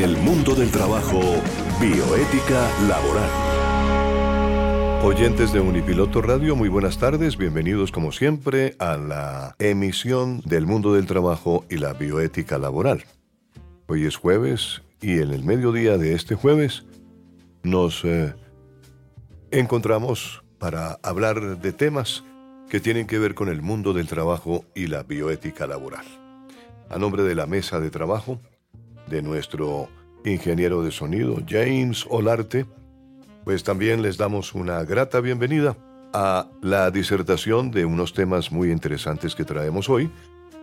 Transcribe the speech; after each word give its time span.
En 0.00 0.08
el 0.08 0.16
mundo 0.16 0.54
del 0.54 0.70
trabajo, 0.70 1.20
bioética 1.78 2.66
laboral. 2.88 3.28
Oyentes 5.04 5.52
de 5.52 5.60
Unipiloto 5.60 6.22
Radio, 6.22 6.56
muy 6.56 6.70
buenas 6.70 6.96
tardes, 6.98 7.36
bienvenidos 7.36 7.92
como 7.92 8.10
siempre 8.10 8.76
a 8.78 8.96
la 8.96 9.56
emisión 9.58 10.40
del 10.46 10.64
mundo 10.64 10.94
del 10.94 11.04
trabajo 11.04 11.66
y 11.68 11.76
la 11.76 11.92
bioética 11.92 12.56
laboral. 12.56 13.04
Hoy 13.88 14.06
es 14.06 14.16
jueves 14.16 14.80
y 15.02 15.18
en 15.18 15.32
el 15.32 15.44
mediodía 15.44 15.98
de 15.98 16.14
este 16.14 16.34
jueves 16.34 16.86
nos 17.62 18.02
eh, 18.06 18.32
encontramos 19.50 20.42
para 20.58 20.98
hablar 21.02 21.58
de 21.60 21.72
temas 21.74 22.24
que 22.70 22.80
tienen 22.80 23.06
que 23.06 23.18
ver 23.18 23.34
con 23.34 23.50
el 23.50 23.60
mundo 23.60 23.92
del 23.92 24.08
trabajo 24.08 24.64
y 24.74 24.86
la 24.86 25.02
bioética 25.02 25.66
laboral. 25.66 26.06
A 26.88 26.96
nombre 26.96 27.22
de 27.22 27.34
la 27.34 27.44
mesa 27.44 27.80
de 27.80 27.90
trabajo, 27.90 28.40
de 29.10 29.20
nuestro 29.20 29.88
ingeniero 30.24 30.82
de 30.82 30.90
sonido 30.90 31.36
James 31.46 32.06
Olarte, 32.08 32.64
pues 33.44 33.64
también 33.64 34.02
les 34.02 34.16
damos 34.16 34.54
una 34.54 34.82
grata 34.84 35.20
bienvenida 35.20 35.76
a 36.12 36.48
la 36.62 36.90
disertación 36.90 37.70
de 37.70 37.84
unos 37.84 38.14
temas 38.14 38.52
muy 38.52 38.70
interesantes 38.70 39.34
que 39.34 39.44
traemos 39.44 39.88
hoy, 39.88 40.10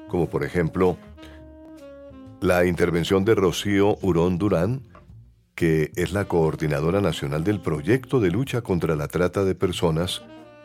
como 0.07 0.29
por 0.29 0.43
ejemplo 0.43 0.97
la 2.39 2.65
intervención 2.65 3.25
de 3.25 3.35
Rocío 3.35 3.97
Hurón 4.01 4.37
Durán, 4.37 4.81
que 5.55 5.91
es 5.95 6.13
la 6.13 6.25
coordinadora 6.25 7.01
nacional 7.01 7.43
del 7.43 7.59
proyecto 7.59 8.19
de 8.19 8.31
lucha 8.31 8.61
contra 8.61 8.95
la 8.95 9.07
trata 9.07 9.43
de 9.43 9.55
personas 9.55 10.21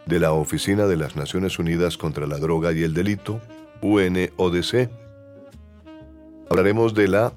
de 0.06 0.20
la 0.20 0.32
Oficina 0.32 0.86
de 0.86 0.96
las 0.96 1.16
Naciones 1.16 1.58
Unidas 1.58 1.96
contra 1.96 2.26
la 2.26 2.38
Droga 2.38 2.72
y 2.72 2.82
el 2.82 2.92
Delito, 2.92 3.40
UNODC. 3.80 4.90
Hablaremos 6.50 6.94
de 6.94 7.08
la 7.08 7.32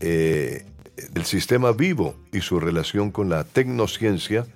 eh, 0.00 0.66
del 1.12 1.24
sistema 1.24 1.72
vivo 1.72 2.16
y 2.32 2.40
su 2.40 2.58
relación 2.60 3.10
con 3.10 3.28
la 3.28 3.44
tecnociencia. 3.44 4.46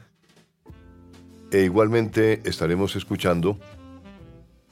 E 1.50 1.62
igualmente 1.62 2.40
estaremos 2.44 2.96
escuchando 2.96 3.58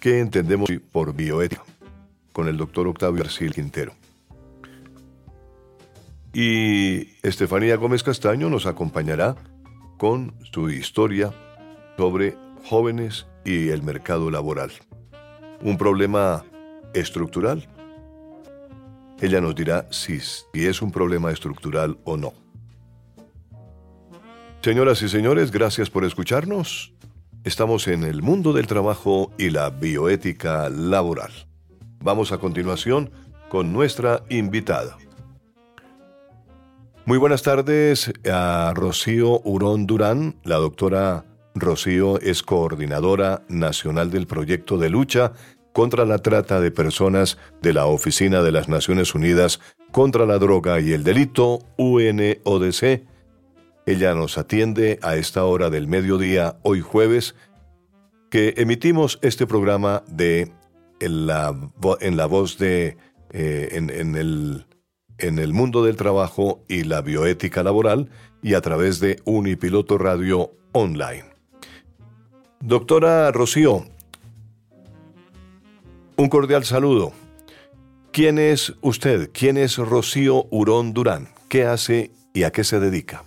qué 0.01 0.19
entendemos 0.19 0.69
por 0.91 1.15
bioética 1.15 1.63
con 2.33 2.49
el 2.49 2.57
doctor 2.57 2.89
Octavio 2.89 3.23
García 3.23 3.51
Quintero. 3.51 3.93
Y 6.33 7.11
Estefanía 7.23 7.77
Gómez 7.77 8.03
Castaño 8.03 8.49
nos 8.49 8.67
acompañará 8.67 9.37
con 9.99 10.35
su 10.51 10.71
historia 10.71 11.33
sobre 11.97 12.37
jóvenes 12.65 13.27
y 13.45 13.69
el 13.69 13.83
mercado 13.83 14.31
laboral. 14.31 14.73
Un 15.61 15.77
problema 15.77 16.45
estructural. 16.95 17.69
Ella 19.23 19.41
nos 19.41 19.55
dirá 19.55 19.87
si, 19.91 20.19
es 20.53 20.83
un 20.83 20.91
problema 20.91 21.31
estructural 21.31 21.97
o 22.03 22.17
no. 22.17 22.33
Señoras 24.63 25.01
y 25.03 25.09
señores, 25.09 25.53
gracias 25.53 25.91
por 25.91 26.05
escucharnos. 26.05 26.93
Estamos 27.45 27.87
en 27.87 28.03
el 28.03 28.21
mundo 28.21 28.53
del 28.53 28.67
trabajo 28.67 29.31
y 29.39 29.51
la 29.51 29.71
bioética 29.71 30.69
laboral. 30.69 31.31
Vamos 32.01 32.33
a 32.33 32.39
continuación 32.39 33.13
con 33.49 33.73
nuestra 33.73 34.25
invitada. 34.29 34.99
Muy 37.05 37.19
buenas 37.19 37.45
tardes 37.45 38.13
a 38.29 38.73
Rocío 38.75 39.41
Hurón 39.45 39.87
Durán. 39.87 40.35
La 40.43 40.57
doctora 40.57 41.25
Rocío 41.55 42.19
es 42.19 42.43
coordinadora 42.43 43.45
nacional 43.49 44.11
del 44.11 44.27
proyecto 44.27 44.79
de 44.79 44.91
lucha 44.91 45.33
contra 45.73 46.05
la 46.05 46.19
trata 46.19 46.61
de 46.61 46.71
personas 46.71 47.39
de 47.61 47.73
la 47.73 47.87
Oficina 47.87 48.43
de 48.43 48.53
las 48.53 48.69
Naciones 48.69 49.15
Unidas 49.15 49.61
contra 49.91 50.27
la 50.27 50.39
Droga 50.39 50.81
y 50.81 50.93
el 50.93 51.05
Delito, 51.05 51.61
UNODC. 51.77 53.03
Ella 53.87 54.15
nos 54.15 54.39
atiende 54.39 54.99
a 55.03 55.17
esta 55.17 55.45
hora 55.45 55.71
del 55.71 55.89
mediodía, 55.89 56.57
hoy 56.63 56.81
jueves, 56.81 57.35
que 58.31 58.55
emitimos 58.57 59.19
este 59.23 59.47
programa 59.47 60.03
de 60.09 60.53
en 61.01 61.27
la, 61.27 61.55
en 62.01 62.17
la 62.17 62.27
voz 62.27 62.59
de 62.59 62.97
eh, 63.33 63.69
en 63.73 63.91
el 64.15 64.67
en 65.23 65.39
el 65.39 65.53
mundo 65.53 65.85
del 65.85 65.97
trabajo 65.97 66.65
y 66.69 66.85
la 66.85 67.01
bioética 67.01 67.63
laboral 67.63 68.11
y 68.43 68.55
a 68.55 68.61
través 68.61 69.01
de 69.01 69.21
Unipiloto 69.25 69.99
Radio 69.99 70.53
Online. 70.73 71.25
Doctora 72.61 73.31
Rocío, 73.31 73.85
un 76.23 76.29
cordial 76.29 76.63
saludo. 76.63 77.11
¿Quién 78.13 78.39
es 78.39 78.75
usted? 78.81 79.31
¿Quién 79.33 79.57
es 79.57 79.77
Rocío 79.77 80.47
Hurón 80.51 80.93
Durán? 80.93 81.27
¿Qué 81.49 81.65
hace 81.65 82.13
y 82.33 82.45
a 82.45 82.53
qué 82.53 82.63
se 82.63 82.79
dedica? 82.79 83.25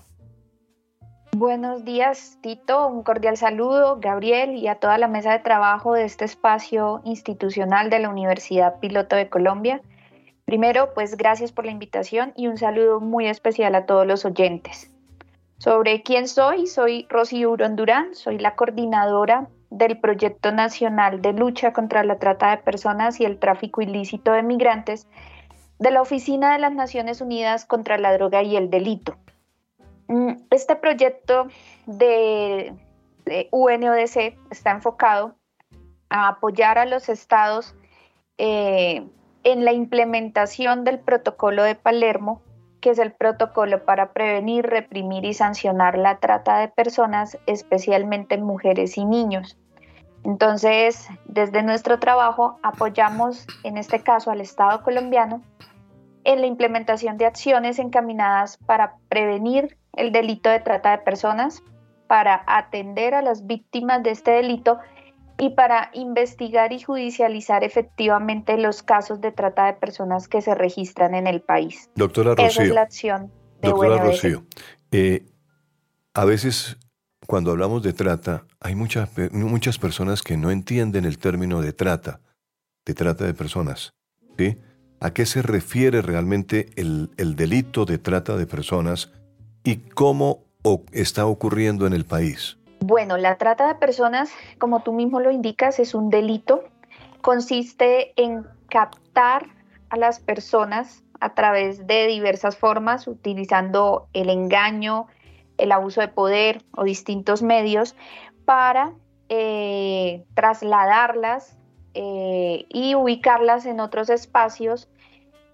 Buenos 1.36 1.84
días, 1.84 2.38
Tito. 2.42 2.88
Un 2.88 3.04
cordial 3.04 3.36
saludo, 3.36 4.00
Gabriel, 4.00 4.56
y 4.56 4.70
a 4.70 4.76
toda 4.76 4.98
la 4.98 5.10
mesa 5.10 5.34
de 5.34 5.40
trabajo 5.40 5.94
de 5.94 6.06
este 6.06 6.24
espacio 6.24 7.02
institucional 7.04 7.90
de 7.90 8.00
la 8.00 8.08
Universidad 8.08 8.80
Piloto 8.80 9.18
de 9.18 9.28
Colombia. 9.28 9.82
Primero, 10.46 10.94
pues 10.94 11.18
gracias 11.18 11.52
por 11.52 11.66
la 11.66 11.72
invitación 11.72 12.32
y 12.38 12.48
un 12.48 12.58
saludo 12.58 13.02
muy 13.02 13.28
especial 13.28 13.76
a 13.76 13.86
todos 13.86 14.08
los 14.08 14.24
oyentes. 14.24 14.90
Sobre 15.58 16.02
quién 16.02 16.30
soy, 16.30 16.66
soy 16.66 17.08
Rosy 17.10 17.46
Urón 17.46 17.76
Durán, 17.76 18.16
soy 18.16 18.40
la 18.40 18.56
coordinadora 18.56 19.50
del 19.70 20.00
Proyecto 20.00 20.52
Nacional 20.52 21.22
de 21.22 21.34
Lucha 21.34 21.74
contra 21.74 22.04
la 22.04 22.18
Trata 22.18 22.52
de 22.52 22.58
Personas 22.58 23.20
y 23.20 23.26
el 23.26 23.40
Tráfico 23.40 23.82
Ilícito 23.82 24.32
de 24.32 24.44
Migrantes 24.44 25.08
de 25.80 25.92
la 25.92 26.02
Oficina 26.02 26.54
de 26.54 26.60
las 26.60 26.74
Naciones 26.74 27.22
Unidas 27.22 27.66
contra 27.66 27.98
la 27.98 28.14
Droga 28.14 28.44
y 28.44 28.56
el 28.56 28.70
Delito. 28.70 29.18
Mm, 30.08 30.34
este 30.52 30.76
proyecto 30.76 31.48
de, 31.86 32.74
UNODC 33.52 34.38
está 34.52 34.72
enfocado 34.72 35.36
a 36.10 36.28
apoyar 36.28 36.78
a 36.78 36.86
los 36.86 37.10
estados 37.10 37.76
eh, 38.38 39.08
en 39.44 39.66
la 39.66 39.74
implementación 39.74 40.84
del 40.84 41.00
protocolo 41.00 41.64
de 41.64 41.76
Palermo, 41.76 42.42
que 42.86 42.92
es 42.92 43.00
el 43.00 43.14
protocolo 43.14 43.84
para 43.84 44.14
prevenir, 44.14 44.64
reprimir 44.64 45.26
y 45.26 45.34
sancionar 45.34 45.98
la 45.98 46.20
trata 46.20 46.60
de 46.60 46.68
personas, 46.68 47.36
especialmente 47.48 48.38
mujeres 48.38 49.00
y 49.00 49.06
niños. 49.06 49.58
Entonces, 50.24 51.08
desde 51.26 51.64
nuestro 51.64 51.98
trabajo 51.98 52.60
apoyamos, 52.62 53.48
en 53.64 53.78
este 53.78 54.02
caso, 54.02 54.30
al 54.30 54.40
Estado 54.40 54.84
colombiano 54.84 55.42
en 56.26 56.42
la 56.42 56.46
implementación 56.46 57.18
de 57.18 57.26
acciones 57.26 57.80
encaminadas 57.80 58.58
para 58.58 58.98
prevenir 59.10 59.80
el 59.94 60.12
delito 60.12 60.52
de 60.52 60.60
trata 60.60 60.92
de 60.92 61.00
personas, 61.00 61.64
para 62.06 62.44
atender 62.46 63.16
a 63.16 63.24
las 63.24 63.48
víctimas 63.48 64.04
de 64.04 64.12
este 64.12 64.30
delito 64.30 64.78
y 65.38 65.52
para 65.52 65.90
investigar 65.94 66.72
y 66.72 66.82
judicializar 66.82 67.64
efectivamente 67.64 68.58
los 68.58 68.84
casos 68.84 69.22
de 69.22 69.32
trata 69.32 69.66
de 69.66 69.74
personas 69.74 70.28
que 70.28 70.42
se 70.42 70.56
registran 70.56 71.14
en 71.16 71.28
el 71.28 71.42
país. 71.42 71.90
Doctora 71.96 72.32
Rocío. 72.32 72.48
Esa 72.48 72.64
es 72.64 72.70
la 72.70 72.82
acción 72.82 73.32
de 73.62 73.70
Doctora 73.70 73.98
Rocío, 73.98 74.44
eh, 74.92 75.26
a 76.14 76.26
veces 76.26 76.78
cuando 77.28 77.52
hablamos 77.52 77.84
de 77.84 77.94
trata, 77.94 78.46
hay 78.60 78.76
muchas, 78.76 79.10
muchas 79.32 79.78
personas 79.80 80.22
que 80.22 80.38
no 80.38 80.52
entienden 80.52 81.06
el 81.06 81.18
término 81.18 81.62
de 81.62 81.74
trata, 81.74 82.22
de 82.86 82.94
trata 82.94 83.26
de 83.26 83.34
personas. 83.34 83.94
¿sí? 84.38 84.58
¿A 85.00 85.12
qué 85.12 85.26
se 85.26 85.42
refiere 85.42 86.02
realmente 86.02 86.70
el, 86.76 87.10
el 87.18 87.36
delito 87.36 87.86
de 87.86 87.98
trata 87.98 88.38
de 88.38 88.46
personas 88.46 89.12
y 89.64 89.78
cómo 89.78 90.46
está 90.92 91.26
ocurriendo 91.26 91.88
en 91.88 91.94
el 91.94 92.06
país? 92.06 92.58
Bueno, 92.88 93.18
la 93.18 93.40
trata 93.40 93.68
de 93.68 93.74
personas, 93.74 94.30
como 94.60 94.84
tú 94.84 94.94
mismo 94.94 95.20
lo 95.20 95.32
indicas, 95.32 95.80
es 95.80 95.96
un 95.96 96.12
delito. 96.12 96.66
Consiste 97.22 98.14
en 98.16 98.46
captar 98.70 99.48
a 99.90 99.98
las 99.98 100.20
personas 100.20 101.04
a 101.20 101.34
través 101.34 101.88
de 101.88 102.06
diversas 102.06 102.58
formas, 102.58 103.08
utilizando 103.08 104.08
el 104.14 104.30
engaño, 104.30 105.08
el 105.58 105.72
abuso 105.72 106.00
de 106.00 106.10
poder 106.10 106.62
o 106.78 106.84
distintos 106.84 107.42
medios 107.42 107.96
para 108.46 108.94
eh, 109.30 110.24
trasladarlas 110.36 111.58
eh, 111.96 112.68
y 112.70 112.94
ubicarlas 112.94 113.66
en 113.66 113.80
otros 113.80 114.12
espacios 114.12 114.90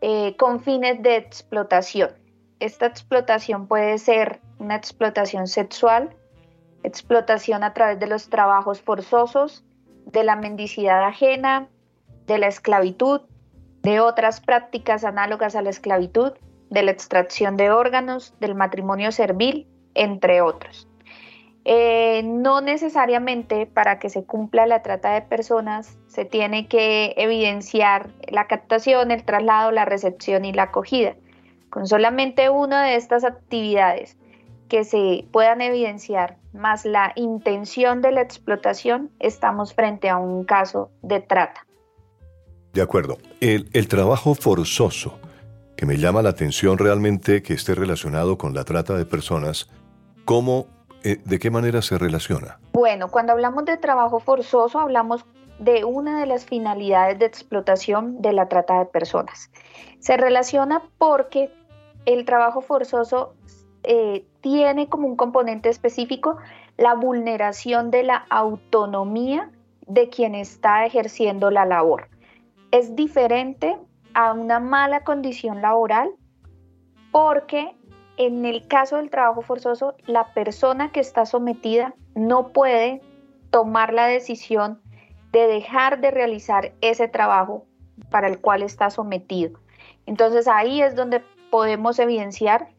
eh, 0.02 0.36
con 0.36 0.60
fines 0.60 1.02
de 1.02 1.16
explotación. 1.16 2.12
Esta 2.60 2.88
explotación 2.88 3.68
puede 3.68 4.00
ser 4.00 4.42
una 4.60 4.76
explotación 4.76 5.48
sexual, 5.48 6.14
explotación 6.84 7.64
a 7.64 7.74
través 7.74 8.00
de 8.00 8.08
los 8.08 8.30
trabajos 8.30 8.82
forzosos, 8.82 9.64
de 10.06 10.24
la 10.24 10.36
mendicidad 10.36 11.04
ajena, 11.04 11.68
de 12.28 12.38
la 12.38 12.48
esclavitud, 12.48 13.22
de 13.84 14.00
otras 14.00 14.42
prácticas 14.42 15.04
análogas 15.04 15.56
a 15.56 15.62
la 15.62 15.70
esclavitud, 15.70 16.34
de 16.70 16.84
la 16.84 16.92
extracción 16.92 17.58
de 17.58 17.72
órganos, 17.72 18.34
del 18.40 18.56
matrimonio 18.56 19.12
servil, 19.12 19.68
entre 19.94 20.42
otros. 20.42 20.88
Eh, 21.64 22.24
no 22.24 22.60
necesariamente 22.62 23.68
para 23.68 24.00
que 24.00 24.10
se 24.10 24.24
cumpla 24.24 24.66
la 24.66 24.82
trata 24.82 25.14
de 25.14 25.22
personas 25.22 25.96
se 26.08 26.26
tiene 26.26 26.68
que 26.68 27.14
evidenciar 27.18 28.10
la 28.30 28.48
captación, 28.48 29.12
el 29.12 29.24
traslado, 29.24 29.70
la 29.70 29.86
recepción 29.86 30.44
y 30.46 30.54
la 30.54 30.64
acogida. 30.64 31.16
con 31.70 31.88
solamente 31.88 32.50
una 32.50 32.84
de 32.84 32.96
estas 32.96 33.24
actividades 33.24 34.18
que 34.72 34.86
se 34.86 35.28
puedan 35.34 35.60
evidenciar, 35.60 36.38
más 36.54 36.86
la 36.86 37.12
intención 37.18 38.02
de 38.02 38.14
la 38.14 38.22
explotación, 38.22 39.12
estamos 39.20 39.74
frente 39.74 40.08
a 40.08 40.16
un 40.16 40.46
caso 40.46 40.92
de 41.02 41.20
trata. 41.20 41.68
De 42.72 42.82
acuerdo. 42.82 43.18
El, 43.42 43.70
el 43.74 43.90
trabajo 43.90 44.34
forzoso, 44.34 45.20
que 45.76 45.86
me 45.86 45.98
llama 45.98 46.22
la 46.22 46.30
atención 46.30 46.78
realmente 46.78 47.44
que 47.44 47.54
esté 47.54 47.76
relacionado 47.76 48.38
con 48.38 48.54
la 48.54 48.64
trata 48.64 48.96
de 48.96 49.06
personas, 49.06 49.70
¿cómo, 50.24 50.68
eh, 51.04 51.18
de 51.26 51.38
qué 51.38 51.52
manera 51.52 51.82
se 51.82 51.98
relaciona? 51.98 52.58
Bueno, 52.72 53.10
cuando 53.10 53.34
hablamos 53.34 53.66
de 53.66 53.76
trabajo 53.76 54.22
forzoso, 54.22 54.80
hablamos 54.80 55.26
de 55.60 55.84
una 55.84 56.18
de 56.18 56.28
las 56.28 56.46
finalidades 56.46 57.20
de 57.20 57.26
explotación 57.26 58.22
de 58.22 58.32
la 58.32 58.48
trata 58.48 58.80
de 58.80 58.86
personas. 58.86 59.52
Se 60.00 60.16
relaciona 60.16 60.82
porque 60.98 61.52
el 62.06 62.24
trabajo 62.24 62.62
forzoso 62.62 63.36
eh, 63.84 64.26
tiene 64.42 64.90
como 64.90 65.08
un 65.08 65.16
componente 65.16 65.70
específico 65.70 66.38
la 66.78 66.94
vulneración 66.94 67.92
de 67.92 68.04
la 68.04 68.26
autonomía 68.30 69.52
de 69.88 70.10
quien 70.10 70.36
está 70.36 70.86
ejerciendo 70.86 71.52
la 71.52 71.66
labor. 71.66 72.08
Es 72.72 72.96
diferente 72.96 73.78
a 74.14 74.34
una 74.34 74.60
mala 74.60 75.04
condición 75.04 75.62
laboral 75.62 76.12
porque 77.12 77.76
en 78.18 78.46
el 78.46 78.68
caso 78.68 78.98
del 78.98 79.10
trabajo 79.10 79.42
forzoso, 79.42 79.96
la 80.06 80.34
persona 80.34 80.92
que 80.92 81.00
está 81.00 81.26
sometida 81.26 81.96
no 82.14 82.50
puede 82.50 83.02
tomar 83.50 83.94
la 83.94 84.06
decisión 84.06 84.82
de 85.32 85.48
dejar 85.48 86.02
de 86.02 86.12
realizar 86.12 86.74
ese 86.82 87.08
trabajo 87.08 87.66
para 88.10 88.28
el 88.28 88.40
cual 88.40 88.64
está 88.64 88.90
sometido. 88.90 89.60
Entonces 90.06 90.48
ahí 90.48 90.82
es 90.82 90.96
donde 90.96 91.22
podemos 91.50 92.00
evidenciar 92.00 92.70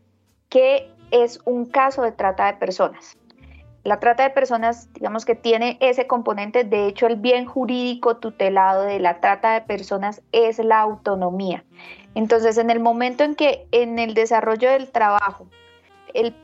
que 0.52 0.90
es 1.10 1.40
un 1.46 1.64
caso 1.64 2.02
de 2.02 2.12
trata 2.12 2.44
de 2.44 2.58
personas. 2.58 3.16
La 3.84 3.98
trata 4.00 4.22
de 4.22 4.30
personas, 4.30 4.92
digamos 4.92 5.24
que 5.24 5.34
tiene 5.34 5.78
ese 5.80 6.06
componente, 6.06 6.62
de 6.62 6.86
hecho 6.86 7.06
el 7.06 7.16
bien 7.16 7.46
jurídico 7.46 8.18
tutelado 8.18 8.82
de 8.82 9.00
la 9.00 9.18
trata 9.18 9.54
de 9.54 9.62
personas 9.62 10.20
es 10.30 10.58
la 10.58 10.80
autonomía. 10.80 11.64
Entonces, 12.14 12.58
en 12.58 12.68
el 12.68 12.80
momento 12.80 13.24
en 13.24 13.34
que 13.34 13.66
en 13.72 13.98
el 13.98 14.12
desarrollo 14.12 14.70
del 14.70 14.88
trabajo, 14.90 15.48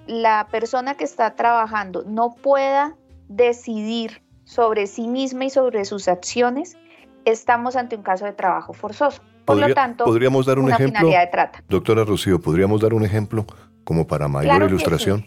la 0.06 0.48
persona 0.50 0.94
que 0.94 1.04
está 1.04 1.34
trabajando 1.34 2.02
no 2.06 2.34
pueda 2.34 2.96
decidir 3.28 4.22
sobre 4.44 4.86
sí 4.86 5.06
misma 5.06 5.44
y 5.44 5.50
sobre 5.50 5.84
sus 5.84 6.08
acciones, 6.08 6.78
estamos 7.26 7.76
ante 7.76 7.94
un 7.94 8.02
caso 8.02 8.24
de 8.24 8.32
trabajo 8.32 8.72
forzoso. 8.72 9.20
Por 9.44 9.58
lo 9.58 9.74
tanto, 9.74 10.06
podríamos 10.06 10.46
dar 10.46 10.58
un 10.58 10.70
ejemplo. 10.70 11.08
de 11.08 11.26
trata. 11.30 11.62
Doctora 11.68 12.04
Rocío, 12.04 12.40
¿podríamos 12.40 12.80
dar 12.80 12.94
un 12.94 13.04
ejemplo 13.04 13.44
como 13.88 14.06
para 14.06 14.28
mayor 14.28 14.64
ilustración? 14.64 15.24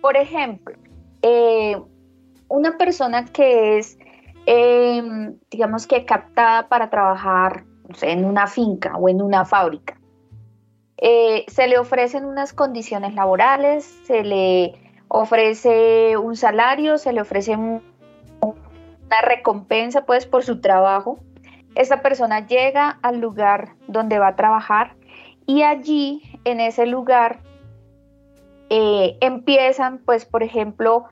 Por 0.00 0.16
ejemplo, 0.16 0.74
eh, 1.22 1.80
una 2.48 2.76
persona 2.76 3.26
que 3.26 3.78
es, 3.78 3.96
em, 4.44 5.36
digamos 5.52 5.86
que 5.86 6.04
captada 6.04 6.68
para 6.68 6.90
trabajar 6.90 7.62
en 8.02 8.24
una 8.24 8.48
finca 8.48 8.96
o 8.96 9.08
en 9.08 9.22
una 9.22 9.44
fábrica, 9.44 9.96
eh, 10.96 11.44
se 11.46 11.68
le 11.68 11.78
ofrecen 11.78 12.24
unas 12.24 12.52
condiciones 12.52 13.14
laborales, 13.14 13.84
se 14.02 14.24
le 14.24 14.74
ofrece 15.06 16.16
un 16.16 16.34
salario, 16.34 16.98
se 16.98 17.12
le 17.12 17.20
ofrece 17.20 17.54
una 17.54 19.20
recompensa 19.22 20.04
pues 20.06 20.26
por 20.26 20.42
su 20.42 20.60
trabajo. 20.60 21.20
Esta 21.76 22.02
persona 22.02 22.44
llega 22.48 22.98
al 23.02 23.20
lugar 23.20 23.76
donde 23.86 24.18
va 24.18 24.26
a 24.26 24.34
trabajar 24.34 24.96
y 25.46 25.62
allí 25.62 26.40
en 26.44 26.58
ese 26.58 26.84
lugar 26.86 27.38
eh, 28.70 29.18
empiezan, 29.20 29.98
pues, 29.98 30.24
por 30.24 30.42
ejemplo, 30.42 31.08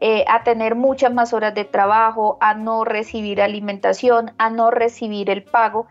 eh, 0.00 0.24
a 0.26 0.42
tener 0.42 0.74
muchas 0.74 1.12
más 1.12 1.32
horas 1.32 1.54
de 1.54 1.64
trabajo, 1.64 2.38
a 2.40 2.54
no 2.54 2.84
recibir 2.84 3.40
alimentación, 3.40 4.32
a 4.38 4.50
no 4.50 4.70
recibir 4.70 5.30
el 5.30 5.44
pago. 5.44 5.86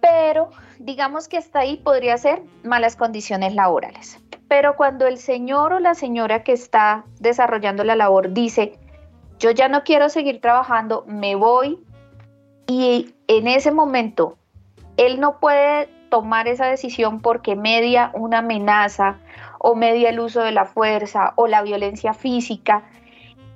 Pero 0.00 0.50
digamos 0.78 1.26
que 1.26 1.38
hasta 1.38 1.60
ahí 1.60 1.78
podría 1.78 2.16
ser 2.18 2.42
malas 2.62 2.94
condiciones 2.94 3.54
laborales. 3.54 4.20
Pero 4.46 4.76
cuando 4.76 5.06
el 5.06 5.18
señor 5.18 5.72
o 5.72 5.80
la 5.80 5.94
señora 5.94 6.44
que 6.44 6.52
está 6.52 7.04
desarrollando 7.18 7.82
la 7.82 7.96
labor 7.96 8.32
dice, 8.32 8.78
yo 9.38 9.50
ya 9.50 9.68
no 9.68 9.82
quiero 9.82 10.08
seguir 10.10 10.40
trabajando, 10.40 11.04
me 11.08 11.34
voy, 11.34 11.82
y 12.66 13.14
en 13.26 13.48
ese 13.48 13.72
momento 13.72 14.36
él 14.96 15.18
no 15.18 15.40
puede 15.40 15.88
tomar 16.10 16.46
esa 16.46 16.66
decisión 16.66 17.20
porque 17.20 17.56
media 17.56 18.10
una 18.14 18.38
amenaza 18.38 19.18
o 19.66 19.74
media 19.74 20.10
el 20.10 20.20
uso 20.20 20.42
de 20.42 20.52
la 20.52 20.66
fuerza 20.66 21.32
o 21.36 21.46
la 21.46 21.62
violencia 21.62 22.12
física 22.12 22.84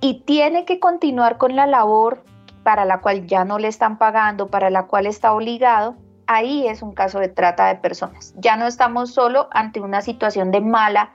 y 0.00 0.20
tiene 0.20 0.64
que 0.64 0.80
continuar 0.80 1.36
con 1.36 1.54
la 1.54 1.66
labor 1.66 2.24
para 2.62 2.86
la 2.86 3.02
cual 3.02 3.26
ya 3.26 3.44
no 3.44 3.58
le 3.58 3.68
están 3.68 3.98
pagando, 3.98 4.48
para 4.48 4.70
la 4.70 4.86
cual 4.86 5.06
está 5.06 5.34
obligado, 5.34 5.96
ahí 6.26 6.66
es 6.66 6.80
un 6.80 6.92
caso 6.94 7.18
de 7.18 7.28
trata 7.28 7.66
de 7.66 7.74
personas. 7.74 8.32
Ya 8.38 8.56
no 8.56 8.66
estamos 8.66 9.12
solo 9.12 9.48
ante 9.50 9.80
una 9.80 10.00
situación 10.00 10.50
de 10.50 10.62
mala, 10.62 11.10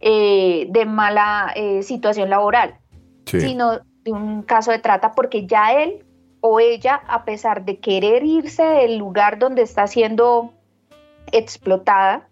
eh, 0.00 0.68
de 0.70 0.86
mala 0.86 1.52
eh, 1.56 1.82
situación 1.82 2.30
laboral, 2.30 2.78
sino 3.24 3.80
de 4.04 4.12
un 4.12 4.42
caso 4.42 4.70
de 4.70 4.78
trata 4.78 5.10
porque 5.10 5.48
ya 5.48 5.72
él 5.72 6.06
o 6.40 6.60
ella, 6.60 7.02
a 7.08 7.24
pesar 7.24 7.64
de 7.64 7.80
querer 7.80 8.22
irse 8.22 8.62
del 8.62 8.96
lugar 8.96 9.40
donde 9.40 9.62
está 9.62 9.88
siendo 9.88 10.52
explotada, 11.32 12.28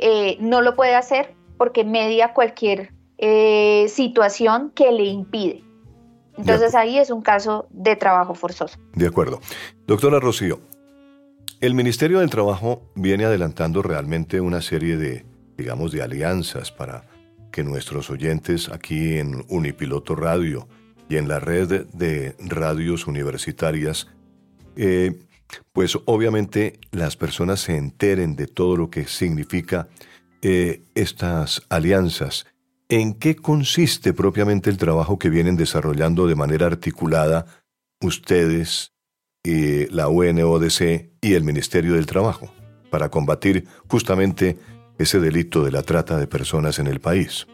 eh, 0.00 0.36
no 0.40 0.62
lo 0.62 0.74
puede 0.74 0.94
hacer 0.94 1.34
porque 1.56 1.84
media 1.84 2.32
cualquier 2.32 2.92
eh, 3.18 3.86
situación 3.88 4.72
que 4.74 4.90
le 4.92 5.04
impide. 5.04 5.62
Entonces 6.38 6.74
ahí 6.74 6.98
es 6.98 7.10
un 7.10 7.20
caso 7.20 7.66
de 7.70 7.96
trabajo 7.96 8.34
forzoso. 8.34 8.78
De 8.94 9.06
acuerdo. 9.06 9.40
Doctora 9.86 10.18
Rocío, 10.20 10.60
el 11.60 11.74
Ministerio 11.74 12.20
del 12.20 12.30
Trabajo 12.30 12.80
viene 12.94 13.26
adelantando 13.26 13.82
realmente 13.82 14.40
una 14.40 14.62
serie 14.62 14.96
de, 14.96 15.26
digamos, 15.58 15.92
de 15.92 16.02
alianzas 16.02 16.72
para 16.72 17.04
que 17.52 17.62
nuestros 17.62 18.08
oyentes 18.08 18.70
aquí 18.70 19.18
en 19.18 19.44
Unipiloto 19.48 20.16
Radio 20.16 20.66
y 21.10 21.16
en 21.16 21.28
la 21.28 21.40
red 21.40 21.86
de 21.92 22.34
radios 22.38 23.06
universitarias 23.06 24.08
eh, 24.76 25.18
pues 25.72 25.98
obviamente 26.06 26.80
las 26.90 27.16
personas 27.16 27.60
se 27.60 27.76
enteren 27.76 28.36
de 28.36 28.46
todo 28.46 28.76
lo 28.76 28.90
que 28.90 29.06
significa 29.06 29.88
eh, 30.42 30.84
estas 30.94 31.62
alianzas. 31.68 32.46
¿En 32.88 33.14
qué 33.14 33.36
consiste 33.36 34.12
propiamente 34.12 34.70
el 34.70 34.78
trabajo 34.78 35.18
que 35.18 35.30
vienen 35.30 35.56
desarrollando 35.56 36.26
de 36.26 36.34
manera 36.34 36.66
articulada 36.66 37.46
ustedes, 38.00 38.92
y 39.42 39.86
la 39.86 40.08
UNODC 40.08 41.12
y 41.20 41.34
el 41.34 41.44
Ministerio 41.44 41.94
del 41.94 42.06
Trabajo 42.06 42.50
para 42.90 43.08
combatir 43.08 43.66
justamente 43.88 44.58
ese 44.98 45.18
delito 45.18 45.64
de 45.64 45.70
la 45.70 45.82
trata 45.82 46.18
de 46.18 46.26
personas 46.26 46.78
en 46.78 46.86
el 46.86 47.00
país? 47.00 47.46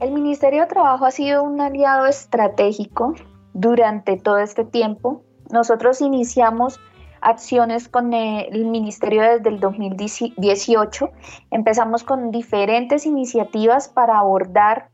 El 0.00 0.12
Ministerio 0.12 0.62
de 0.62 0.66
Trabajo 0.66 1.04
ha 1.04 1.10
sido 1.10 1.42
un 1.42 1.60
aliado 1.60 2.06
estratégico 2.06 3.14
durante 3.52 4.16
todo 4.16 4.38
este 4.38 4.64
tiempo 4.64 5.24
nosotros 5.50 6.00
iniciamos 6.00 6.80
acciones 7.20 7.88
con 7.88 8.12
el 8.14 8.64
ministerio 8.66 9.22
desde 9.22 9.48
el 9.48 9.60
2018. 9.60 11.10
Empezamos 11.50 12.04
con 12.04 12.30
diferentes 12.30 13.06
iniciativas 13.06 13.88
para 13.88 14.18
abordar 14.18 14.90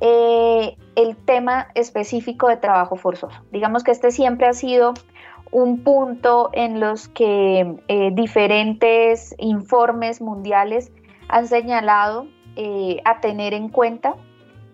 eh, 0.00 0.76
el 0.96 1.16
tema 1.16 1.68
específico 1.74 2.48
de 2.48 2.56
trabajo 2.56 2.96
forzoso. 2.96 3.42
Digamos 3.52 3.84
que 3.84 3.90
este 3.92 4.10
siempre 4.10 4.46
ha 4.46 4.52
sido 4.52 4.94
un 5.52 5.82
punto 5.82 6.50
en 6.52 6.80
los 6.80 7.08
que 7.08 7.76
eh, 7.88 8.10
diferentes 8.12 9.34
informes 9.38 10.20
mundiales 10.20 10.92
han 11.28 11.46
señalado 11.48 12.26
eh, 12.56 13.00
a 13.04 13.20
tener 13.20 13.52
en 13.52 13.68
cuenta. 13.68 14.14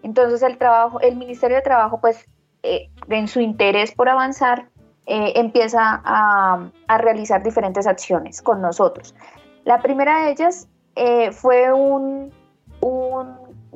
Entonces 0.02 0.42
el 0.42 0.59
trabajo, 0.59 1.00
el 1.00 1.16
Ministerio 1.16 1.56
de 1.56 1.62
Trabajo, 1.62 2.00
pues 2.00 2.26
en 2.62 3.28
su 3.28 3.40
interés 3.40 3.92
por 3.92 4.09
avanzar, 4.09 4.68
eh, 5.06 5.34
empieza 5.36 6.02
a, 6.04 6.70
realizar 6.98 7.42
diferentes 7.42 7.86
acciones 7.86 8.42
con 8.42 8.60
nosotros. 8.60 9.14
La 9.64 9.80
primera 9.80 10.25
de 10.25 10.30
ellas 10.32 10.68
eh, 10.96 11.30
fue 11.32 11.72
un, 11.72 12.32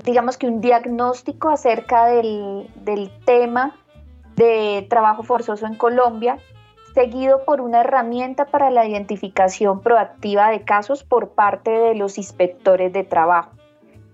digamos 0.05 0.37
que 0.37 0.47
un 0.47 0.61
diagnóstico 0.61 1.51
acerca 1.51 2.07
del, 2.07 2.69
del 2.77 3.11
tema 3.25 3.77
de 4.35 4.87
trabajo 4.91 5.23
forzoso 5.23 5.67
en 5.67 5.77
Colombia, 5.77 6.39
seguido 6.95 7.45
por 7.45 7.61
una 7.61 7.83
herramienta 7.83 8.47
para 8.47 8.71
la 8.71 8.87
identificación 8.87 9.81
proactiva 9.81 10.51
de 10.51 10.63
casos 10.63 11.05
por 11.05 11.31
parte 11.31 11.71
de 11.71 11.95
los 11.95 12.19
inspectores 12.19 12.93
de 12.93 13.05
trabajo. 13.05 13.60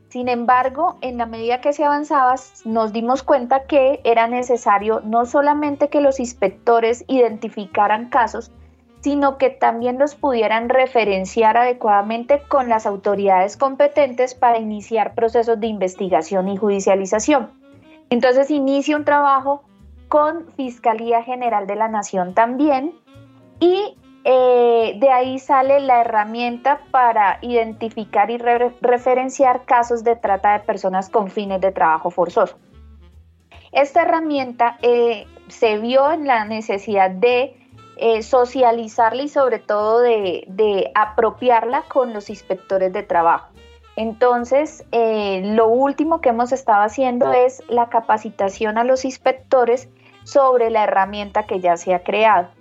Sin 0.08 0.28
embargo, 0.28 0.96
en 1.00 1.18
la 1.18 1.26
medida 1.26 1.60
que 1.60 1.72
se 1.72 1.84
avanzaba, 1.84 2.36
nos 2.64 2.92
dimos 2.92 3.22
cuenta 3.22 3.64
que 3.64 4.00
era 4.04 4.28
necesario 4.28 5.00
no 5.04 5.26
solamente 5.26 5.88
que 5.88 6.00
los 6.00 6.20
inspectores 6.20 7.04
identificaran 7.08 8.08
casos, 8.08 8.52
sino 9.00 9.38
que 9.38 9.50
también 9.50 9.98
los 9.98 10.14
pudieran 10.14 10.68
referenciar 10.68 11.56
adecuadamente 11.56 12.42
con 12.48 12.68
las 12.68 12.86
autoridades 12.86 13.56
competentes 13.56 14.34
para 14.34 14.58
iniciar 14.58 15.14
procesos 15.14 15.60
de 15.60 15.66
investigación 15.66 16.48
y 16.48 16.56
judicialización. 16.56 17.50
Entonces 18.10 18.50
inicia 18.50 18.96
un 18.96 19.04
trabajo 19.04 19.62
con 20.08 20.46
Fiscalía 20.56 21.22
General 21.22 21.66
de 21.66 21.76
la 21.76 21.88
Nación 21.88 22.34
también 22.34 22.94
y 23.60 23.96
eh, 24.28 24.95
de 24.99 25.09
ahí 25.09 25.38
sale 25.38 25.78
la 25.78 26.00
herramienta 26.00 26.80
para 26.90 27.38
identificar 27.42 28.28
y 28.28 28.38
referenciar 28.38 29.64
casos 29.66 30.02
de 30.02 30.16
trata 30.16 30.54
de 30.54 30.64
personas 30.64 31.09
con 31.09 31.30
fines 31.30 31.61
de 31.61 31.71
trabajo 31.71 32.11
forzoso. 32.11 32.59
Esta 33.71 34.02
herramienta 34.02 34.78
eh, 34.83 35.28
se 35.47 35.78
vio 35.78 36.11
en 36.11 36.26
la 36.26 36.45
necesidad 36.45 37.09
de 37.09 37.56
eh, 37.99 38.25
socializarla 38.25 39.23
y 39.23 39.28
sobre 39.28 39.61
todo 39.61 40.00
de, 40.00 40.90
apropiarla 40.97 41.83
con 41.83 42.12
los 42.12 42.28
inspectores 42.28 42.92
de 42.92 43.04
trabajo. 43.04 43.52
Entonces, 43.95 44.85
lo 44.90 45.68
último 45.68 46.21
que 46.21 46.30
hemos 46.30 46.50
estado 46.50 46.83
haciendo 46.83 47.33
es 47.33 47.62
la 47.68 47.90
capacitación 47.90 48.76
a 48.76 48.83
los 48.83 49.04
inspectores 49.04 49.88
sobre 50.25 50.71
la 50.71 50.83
herramienta 50.83 51.47
que 51.47 51.61
ya 51.61 51.76
se 51.76 51.95
ha 51.95 52.02
creado. 52.02 52.55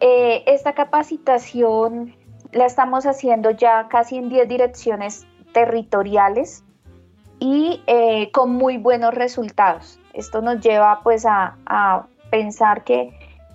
Eh, 0.00 0.44
esta 0.46 0.74
capacitación 0.74 2.14
la 2.52 2.66
estamos 2.66 3.04
haciendo 3.04 3.50
ya 3.50 3.88
casi 3.88 4.16
en 4.16 4.28
10 4.28 4.48
direcciones 4.48 5.26
territoriales 5.52 6.64
y 7.40 7.82
eh, 7.86 8.30
con 8.30 8.50
muy 8.52 8.78
buenos 8.78 9.14
resultados. 9.14 9.98
Esto 10.12 10.40
nos 10.40 10.60
lleva 10.60 11.00
pues 11.02 11.26
a, 11.26 12.06
pensar 12.30 12.84
que, 12.84 13.10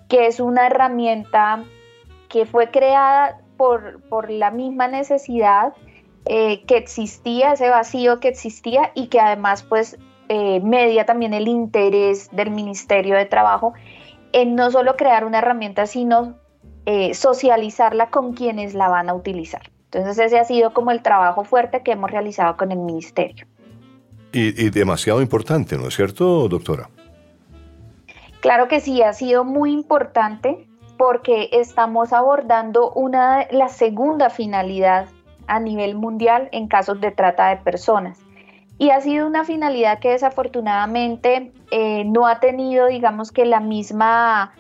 que, 0.10 0.26
es 0.26 0.40
una 0.40 0.66
herramienta 0.66 1.64
que 2.28 2.46
fue 2.46 2.72
creada 2.72 3.40
por, 3.56 4.02
por 4.10 4.32
la 4.32 4.50
misma 4.50 4.88
necesidad 4.88 5.74
eh, 6.26 6.64
que 6.66 6.78
existía, 6.78 7.54
ese 7.54 7.70
vacío 7.70 8.20
que 8.20 8.30
existía 8.30 8.92
y 8.96 9.08
que 9.08 9.20
además 9.20 9.64
pues 9.64 9.98
media 10.64 11.06
también 11.06 11.36
el 11.36 11.48
interés 11.48 12.28
del 12.32 12.50
Ministerio 12.50 13.16
de 13.16 13.26
Trabajo 13.26 13.76
en 14.34 14.56
no 14.56 14.70
solo 14.72 14.98
crear 14.98 15.24
una 15.26 15.38
herramienta, 15.38 15.86
sino 15.86 16.36
eh, 16.86 17.14
socializarla 17.14 18.10
con 18.10 18.34
quienes 18.34 18.74
la 18.74 18.90
van 18.90 19.10
a 19.10 19.14
utilizar. 19.14 19.72
Entonces 19.86 20.26
ese 20.26 20.40
ha 20.40 20.44
sido 20.44 20.74
como 20.74 20.92
el 20.92 21.02
trabajo 21.02 21.44
fuerte 21.44 21.82
que 21.84 21.92
hemos 21.92 22.12
realizado 22.12 22.58
con 22.58 22.72
el 22.72 22.80
ministerio. 22.80 23.46
Y, 24.36 24.72
demasiado 24.72 25.22
importante, 25.22 25.78
¿no 25.78 25.88
es 25.88 25.96
cierto, 25.96 26.50
doctora? 26.50 26.90
Claro 28.40 28.68
que 28.68 28.80
sí, 28.80 29.04
ha 29.04 29.14
sido 29.14 29.44
muy 29.44 29.72
importante 29.72 30.68
porque 30.98 31.50
estamos 31.52 32.12
abordando 32.14 32.92
una, 32.94 33.48
la 33.52 33.70
segunda 33.70 34.32
finalidad 34.32 35.08
a 35.46 35.60
nivel 35.60 35.94
mundial 35.94 36.50
en 36.52 36.68
casos 36.68 37.00
de 37.00 37.12
trata 37.12 37.50
de 37.50 37.58
personas. 37.58 38.20
Y 38.78 38.90
ha 38.90 39.02
sido 39.02 39.28
una 39.28 39.46
finalidad 39.46 40.00
que 40.00 40.10
desafortunadamente 40.10 41.52
eh, 41.72 42.04
no 42.06 42.28
ha 42.28 42.40
tenido, 42.40 42.88
digamos 42.88 43.32
que 43.32 43.46
la 43.46 43.60
misma, 43.60 44.54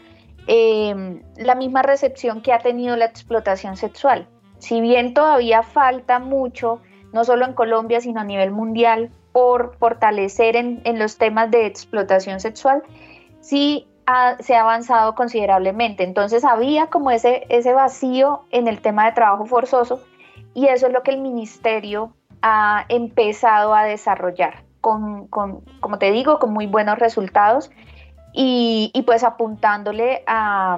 em, 0.47 1.21
la 1.35 1.55
misma 1.55 1.81
recepción 1.81 2.41
que 2.41 2.53
ha 2.53 2.59
tenido 2.59 2.95
la 2.95 3.05
explotación 3.05 3.75
sexual. 3.75 4.27
Si 4.59 4.81
bien 4.81 5.13
todavía 5.13 5.63
falta 5.63 6.19
mucho, 6.19 6.79
no 7.11 7.25
solo 7.25 7.45
en 7.45 7.53
Colombia, 7.53 8.01
sino 8.01 8.21
a 8.21 8.23
nivel 8.23 8.51
mundial, 8.51 9.11
por 9.33 9.75
fortalecer 9.77 10.55
en, 10.55 10.81
los 10.99 11.17
temas 11.17 11.51
de 11.51 11.65
explotación 11.65 12.39
sexual, 12.39 12.83
sí 13.41 13.87
se 14.39 14.55
ha 14.55 14.61
avanzado 14.61 15.15
considerablemente. 15.15 16.03
Entonces 16.03 16.45
había 16.45 16.87
como 16.87 17.09
ese, 17.11 17.45
ese 17.49 17.73
vacío 17.73 18.43
en 18.51 18.67
el 18.67 18.79
tema 18.79 19.05
de 19.05 19.13
trabajo 19.13 19.45
forzoso 19.45 20.01
y 20.53 20.67
eso 20.67 20.87
es 20.87 20.93
lo 20.93 21.01
que 21.03 21.11
el 21.11 21.19
ministerio 21.19 22.13
ha 22.43 22.85
empezado 22.89 23.73
a 23.73 23.85
desarrollar, 23.85 24.65
con, 24.81 25.27
como 25.27 25.97
te 25.97 26.11
digo, 26.11 26.39
con 26.39 26.51
muy 26.51 26.67
buenos 26.67 26.99
resultados 26.99 27.71
y, 28.33 28.91
pues 29.05 29.23
apuntándole 29.23 30.23
a, 30.27 30.77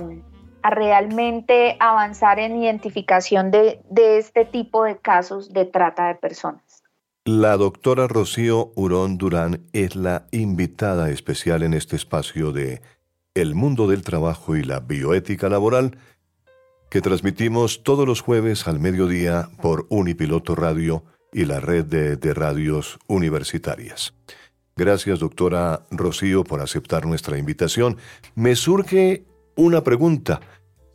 realmente 0.63 1.77
avanzar 1.79 2.39
en 2.39 2.55
identificación 2.55 3.51
de, 3.51 3.81
de 3.89 4.17
este 4.17 4.45
tipo 4.45 4.83
de 4.83 4.97
casos 4.97 5.53
de 5.53 5.65
trata 5.65 6.07
de 6.07 6.15
personas. 6.15 6.83
La 7.23 7.57
doctora 7.57 8.07
Rocío 8.07 8.71
Urón 8.75 9.17
Durán 9.17 9.65
es 9.73 9.95
la 9.95 10.25
invitada 10.31 11.09
especial 11.09 11.63
en 11.63 11.73
este 11.73 11.95
espacio 11.95 12.51
de 12.51 12.81
El 13.33 13.55
mundo 13.55 13.87
del 13.87 14.03
trabajo 14.03 14.55
y 14.55 14.63
la 14.63 14.79
bioética 14.79 15.49
laboral 15.49 15.97
que 16.89 17.01
transmitimos 17.01 17.83
todos 17.83 18.07
los 18.07 18.21
jueves 18.21 18.67
al 18.67 18.79
mediodía 18.79 19.49
por 19.61 19.87
Unipiloto 19.89 20.55
Radio 20.55 21.03
y 21.35 21.43
la 21.43 21.59
red 21.59 21.83
de, 21.83 22.33
radios 22.33 22.97
universitarias. 23.07 24.13
Gracias, 24.77 25.19
doctora 25.19 25.81
Rocío, 25.91 26.45
por 26.45 26.61
aceptar 26.61 27.05
nuestra 27.05 27.37
invitación. 27.37 27.97
Me 28.35 28.55
surge 28.55 29.25
una 29.57 29.83
pregunta. 29.83 30.39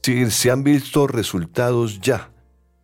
Si 0.02 0.30
se 0.30 0.50
han 0.50 0.64
visto 0.64 1.06
resultados 1.06 2.00
ya 2.00 2.30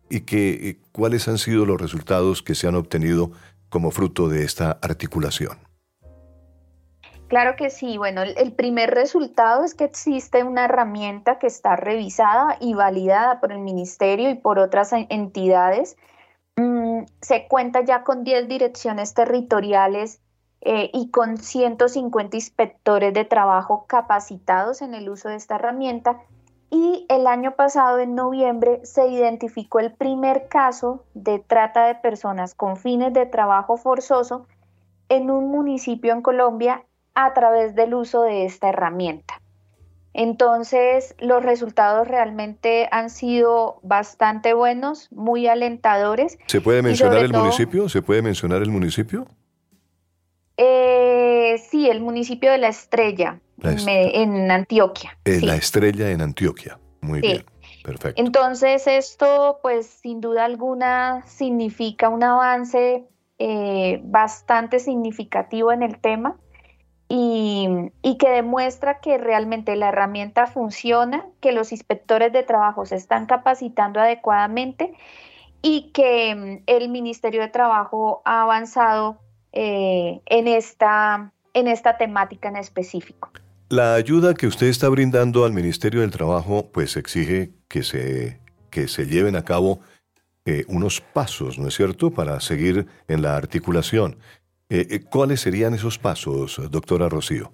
y 0.07 0.21
que, 0.21 0.77
cuáles 0.91 1.27
han 1.27 1.39
sido 1.39 1.65
los 1.65 1.81
resultados 1.81 2.43
que 2.43 2.53
se 2.53 2.67
han 2.67 2.75
obtenido 2.75 3.31
como 3.69 3.89
fruto 3.89 4.29
de 4.29 4.43
esta 4.43 4.77
articulación. 4.83 5.57
Claro 7.27 7.55
que 7.57 7.71
sí. 7.71 7.97
Bueno, 7.97 8.21
el 8.21 8.53
primer 8.53 8.91
resultado 8.91 9.63
es 9.63 9.73
que 9.73 9.83
existe 9.83 10.43
una 10.43 10.65
herramienta 10.65 11.39
que 11.39 11.47
está 11.47 11.75
revisada 11.75 12.55
y 12.61 12.75
validada 12.75 13.41
por 13.41 13.51
el 13.51 13.59
ministerio 13.59 14.29
y 14.29 14.35
por 14.35 14.59
otras 14.59 14.93
entidades 14.93 15.97
Mm, 16.57 17.05
se 17.21 17.47
cuenta 17.47 17.81
ya 17.85 18.03
con 18.03 18.23
10 18.23 18.47
direcciones 18.47 19.13
territoriales 19.13 20.19
eh, 20.61 20.89
y 20.91 21.11
con 21.11 21.37
150 21.37 22.35
inspectores 22.35 23.13
de 23.13 23.25
trabajo 23.25 23.85
capacitados 23.87 24.81
en 24.81 24.95
el 24.95 25.07
uso 25.09 25.29
de 25.29 25.35
esta 25.35 25.55
herramienta. 25.55 26.19
Y 26.69 27.05
el 27.09 27.27
año 27.27 27.55
pasado, 27.55 27.99
en 27.99 28.15
noviembre, 28.15 28.81
se 28.83 29.07
identificó 29.07 29.79
el 29.79 29.93
primer 29.93 30.47
caso 30.49 31.05
de 31.13 31.39
trata 31.39 31.85
de 31.85 31.95
personas 31.95 32.55
con 32.55 32.75
fines 32.75 33.13
de 33.13 33.27
trabajo 33.27 33.77
forzoso 33.77 34.47
en 35.09 35.29
un 35.29 35.49
municipio 35.49 36.11
en 36.11 36.21
Colombia 36.21 36.83
a 37.13 37.33
través 37.33 37.75
del 37.75 37.93
uso 37.93 38.23
de 38.23 38.45
esta 38.45 38.69
herramienta. 38.69 39.41
Entonces, 40.17 41.13
los 41.19 41.43
resultados 41.43 42.07
realmente 42.07 42.89
han 42.91 43.11
sido 43.11 43.79
bastante 43.83 44.55
buenos, 44.55 45.11
muy 45.11 45.45
alentadores. 45.45 46.39
¿Se 46.47 46.59
puede 46.59 46.81
mencionar 46.81 47.19
el 47.19 47.31
municipio? 47.31 47.87
¿Se 47.87 48.01
puede 48.01 48.23
mencionar 48.23 48.63
el 48.63 48.71
municipio? 48.71 49.27
Eh, 50.57 51.61
sí, 51.69 51.87
el 51.87 52.01
municipio 52.01 52.51
de 52.51 52.57
La 52.57 52.69
Estrella, 52.69 53.39
en 53.61 54.49
Antioquia. 54.49 55.15
La 55.23 55.55
Estrella 55.55 56.09
en 56.09 56.21
Antioquia. 56.21 56.79
Muy 57.01 57.21
bien. 57.21 57.45
Perfecto. 57.83 58.19
Entonces, 58.19 58.87
esto, 58.87 59.59
pues, 59.61 59.85
sin 59.85 60.19
duda 60.19 60.45
alguna, 60.45 61.23
significa 61.27 62.09
un 62.09 62.23
avance 62.23 63.05
eh, 63.37 64.01
bastante 64.03 64.79
significativo 64.79 65.71
en 65.71 65.83
el 65.83 65.99
tema 65.99 66.37
y, 67.09 68.17
que 68.19 68.29
demuestra 68.29 68.99
que 68.99 69.17
realmente 69.17 69.75
la 69.75 69.89
herramienta 69.89 70.47
funciona, 70.47 71.25
que 71.39 71.51
los 71.51 71.71
inspectores 71.71 72.33
de 72.33 72.43
trabajo 72.43 72.85
se 72.85 72.95
están 72.95 73.25
capacitando 73.25 73.99
adecuadamente 73.99 74.93
y 75.61 75.91
que 75.93 76.35
mm, 76.35 76.63
el 76.65 76.89
Ministerio 76.89 77.41
de 77.41 77.47
Trabajo 77.47 78.21
ha 78.25 78.41
avanzado 78.41 79.19
eh, 79.53 80.19
en, 80.25 80.47
esta, 80.47 81.31
en 81.53 81.67
esta 81.67 81.97
temática 81.97 82.49
en 82.49 82.57
específico. 82.57 83.31
La 83.69 83.95
ayuda 83.95 84.33
que 84.33 84.47
usted 84.47 84.67
está 84.67 84.89
brindando 84.89 85.45
al 85.45 85.53
Ministerio 85.53 86.01
del 86.01 86.11
Trabajo 86.11 86.67
pues 86.71 86.97
exige 86.97 87.51
que 87.67 87.83
se, 87.83 88.39
que 88.69 88.87
se 88.87 89.05
lleven 89.05 89.35
a 89.35 89.43
cabo 89.43 89.79
eh, 90.45 90.63
unos 90.69 91.01
pasos, 91.01 91.59
¿no 91.59 91.67
es 91.67 91.75
cierto?, 91.75 92.11
para 92.11 92.39
seguir 92.39 92.87
en 93.09 93.21
la 93.21 93.35
articulación. 93.35 94.17
Eh, 94.69 94.85
eh, 94.89 94.99
¿Cuáles 95.09 95.39
serían 95.39 95.73
esos 95.73 95.97
pasos, 95.97 96.59
doctora 96.69 97.07
Rocío? 97.07 97.53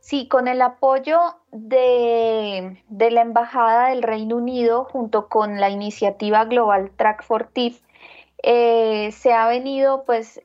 Sí, 0.00 0.26
con 0.26 0.48
el 0.48 0.62
apoyo 0.62 1.18
de, 1.52 2.82
la 2.88 3.20
Embajada 3.20 3.90
del 3.90 4.02
Reino 4.02 4.36
Unido 4.36 4.84
junto 4.84 5.28
con 5.28 5.60
la 5.60 5.68
iniciativa 5.68 6.44
Global 6.46 6.90
Track 6.96 7.22
for 7.22 7.46
TIF, 7.46 7.82
eh, 8.42 9.12
se 9.12 9.32
ha 9.32 9.46
venido 9.46 10.04
pues 10.04 10.40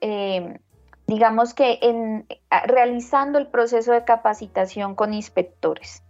digamos 1.07 1.53
que 1.53 1.79
en, 1.81 2.27
realizando 2.65 3.39
el 3.39 3.47
proceso 3.47 3.93
de 3.93 4.03
capacitación 4.03 4.93
con 4.93 5.13
inspectores. 5.13 6.03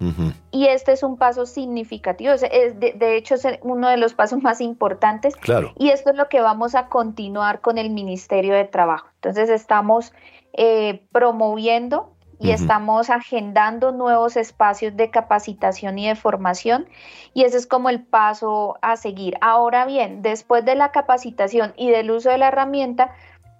Y 0.51 0.66
este 0.66 0.92
es 0.92 1.04
un 1.04 1.18
paso 1.18 1.46
significativo, 1.46 2.34
es, 2.34 2.42
de, 2.80 3.16
hecho 3.16 3.36
es 3.36 3.48
uno 3.62 3.89
de 3.89 3.98
los 3.98 4.16
pasos 4.16 4.42
más 4.42 4.60
importantes. 4.60 5.36
Claro. 5.36 5.72
Y 5.77 5.89
esto 5.89 6.10
es 6.10 6.16
lo 6.16 6.30
que 6.30 6.42
vamos 6.42 6.74
a 6.74 6.88
continuar 6.88 7.62
con 7.62 7.77
el 7.77 7.92
Ministerio 7.92 8.56
de 8.56 8.66
Trabajo. 8.66 9.08
Entonces 9.16 9.50
estamos 9.50 10.13
eh, 10.54 11.06
promoviendo 11.12 12.13
y 12.39 12.51
estamos 12.51 13.10
agendando 13.10 13.92
nuevos 13.92 14.38
espacios 14.38 14.96
de 14.96 15.10
capacitación 15.10 15.98
y 15.98 16.08
de 16.08 16.16
formación 16.16 16.88
y 17.34 17.44
ese 17.44 17.58
es 17.58 17.66
como 17.66 17.89
el 17.89 18.04
paso 18.04 18.77
a 18.82 18.96
seguir. 18.96 19.38
Ahora 19.42 19.86
bien, 19.86 20.22
después 20.22 20.63
de 20.63 20.75
la 20.75 20.92
capacitación 20.92 21.74
y 21.77 21.89
del 21.89 22.12
uso 22.12 22.30
de 22.30 22.38
la 22.38 22.50
herramienta, 22.50 23.12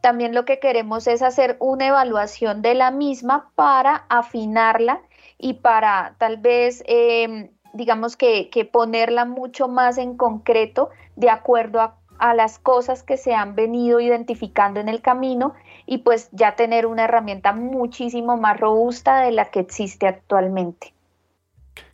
también 0.07 0.33
lo 0.33 0.45
que 0.45 0.59
queremos 0.59 1.05
es 1.05 1.21
hacer 1.21 1.57
una 1.59 1.87
evaluación 1.87 2.61
de 2.61 2.75
la 2.75 2.91
misma 2.91 3.51
para 3.55 4.05
afinarla 4.07 5.01
y 5.37 5.55
para 5.55 6.15
tal 6.17 6.37
vez, 6.37 6.81
em, 6.87 7.49
digamos 7.73 8.15
que, 8.15 8.49
ponerla 8.71 9.25
mucho 9.25 9.67
más 9.67 9.97
en 9.97 10.15
concreto 10.15 10.91
de 11.17 11.29
acuerdo 11.29 11.81
a, 11.81 11.97
a 12.19 12.33
las 12.33 12.57
cosas 12.57 13.03
que 13.03 13.17
se 13.17 13.33
han 13.33 13.53
venido 13.55 13.99
identificando 13.99 14.79
en 14.79 14.87
el 14.87 15.01
camino 15.01 15.55
y 15.85 15.97
pues 15.97 16.29
ya 16.31 16.55
tener 16.55 16.85
una 16.85 17.03
herramienta 17.03 17.51
muchísimo 17.51 18.37
más 18.37 18.57
robusta 18.57 19.19
de 19.19 19.31
la 19.31 19.51
que 19.51 19.59
existe 19.59 20.07
actualmente. 20.07 20.93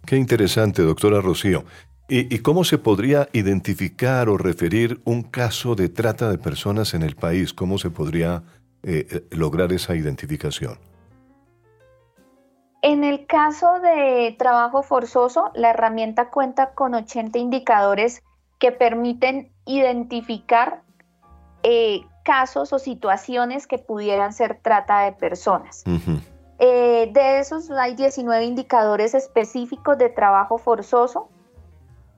Qué 0.05 0.17
interesante, 0.17 0.83
doctora 0.83 1.19
Rocío. 1.19 1.63
¿Y, 2.15 2.43
cómo 2.43 2.63
se 2.63 2.77
podría 2.77 3.27
identificar 3.33 4.29
o 4.29 4.37
referir 4.37 5.01
un 5.03 5.23
caso 5.23 5.73
de 5.73 5.89
trata 5.89 6.29
de 6.29 6.37
personas 6.37 6.93
en 6.93 7.01
el 7.01 7.15
país? 7.15 7.53
¿Cómo 7.53 7.79
se 7.79 7.89
podría 7.89 8.43
eh, 8.83 9.07
eh, 9.09 9.27
lograr 9.31 9.73
esa 9.73 9.95
identificación? 9.95 10.77
En 12.83 13.03
el 13.03 13.25
caso 13.25 13.79
de 13.79 14.35
trabajo 14.37 14.83
forzoso, 14.83 15.49
la 15.55 15.71
herramienta 15.71 16.29
cuenta 16.29 16.75
con 16.75 16.93
80 16.93 17.39
indicadores 17.39 18.21
que 18.59 18.71
permiten 18.71 19.51
identificar 19.65 20.83
eh, 21.63 22.01
casos 22.23 22.73
o 22.73 22.77
situaciones 22.77 23.65
que 23.65 23.79
pudieran 23.79 24.33
ser 24.33 24.59
trata 24.61 24.99
de 24.99 25.13
personas. 25.13 25.83
Eh, 26.59 27.09
de 27.11 27.39
esos 27.39 27.71
hay 27.71 27.95
19 27.95 28.45
indicadores 28.45 29.15
específicos 29.15 29.97
de 29.97 30.09
trabajo 30.09 30.59
forzoso 30.59 31.31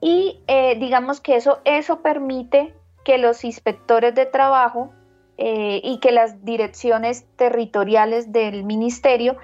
y 0.00 0.40
eh, 0.46 0.76
digamos 0.78 1.20
que 1.20 1.36
eso, 1.36 1.60
eso 1.64 2.00
permite 2.00 2.74
que 3.04 3.18
los 3.18 3.44
inspectores 3.44 4.14
de 4.14 4.26
trabajo 4.26 4.92
eh, 5.38 5.80
y 5.82 5.98
que 6.00 6.12
las 6.12 6.44
direcciones 6.44 7.26
territoriales 7.36 8.32
del 8.32 8.64
ministerio 8.64 9.36